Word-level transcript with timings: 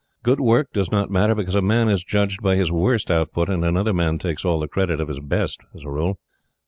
Good 0.23 0.39
work 0.39 0.73
does 0.73 0.91
not 0.91 1.11
matter, 1.11 1.35
because 1.35 1.53
a 1.53 1.61
man 1.61 1.87
is 1.87 2.03
judged 2.03 2.41
by 2.41 2.55
his 2.55 2.71
worst 2.71 3.11
output 3.11 3.49
and 3.49 3.63
another 3.63 3.93
man 3.93 4.17
takes 4.17 4.43
all 4.43 4.57
the 4.59 4.67
credit 4.67 4.99
of 4.99 5.09
his 5.09 5.19
best 5.19 5.59
as 5.75 5.83
a 5.83 5.91
rule. 5.91 6.17